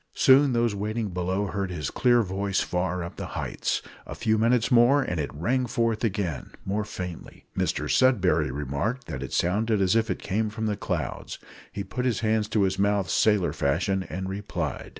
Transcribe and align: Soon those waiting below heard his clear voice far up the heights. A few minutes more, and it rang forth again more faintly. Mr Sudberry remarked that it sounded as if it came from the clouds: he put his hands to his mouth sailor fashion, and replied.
Soon 0.15 0.53
those 0.53 0.73
waiting 0.73 1.09
below 1.09 1.45
heard 1.45 1.69
his 1.69 1.91
clear 1.91 2.23
voice 2.23 2.59
far 2.61 3.03
up 3.03 3.17
the 3.17 3.27
heights. 3.37 3.83
A 4.07 4.15
few 4.15 4.39
minutes 4.39 4.71
more, 4.71 5.03
and 5.03 5.19
it 5.19 5.31
rang 5.31 5.67
forth 5.67 6.03
again 6.03 6.53
more 6.65 6.83
faintly. 6.83 7.45
Mr 7.55 7.87
Sudberry 7.87 8.49
remarked 8.51 9.05
that 9.05 9.21
it 9.21 9.31
sounded 9.31 9.79
as 9.79 9.95
if 9.95 10.09
it 10.09 10.17
came 10.17 10.49
from 10.49 10.65
the 10.65 10.75
clouds: 10.75 11.37
he 11.71 11.83
put 11.83 12.05
his 12.05 12.21
hands 12.21 12.47
to 12.47 12.63
his 12.63 12.79
mouth 12.79 13.11
sailor 13.11 13.53
fashion, 13.53 14.01
and 14.09 14.27
replied. 14.27 14.89